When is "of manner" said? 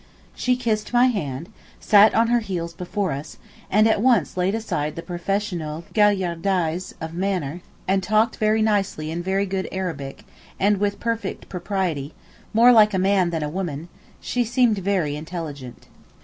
6.99-7.61